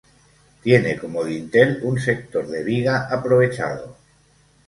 [0.63, 3.97] Tiene como dintel un sector de viga aprovechado.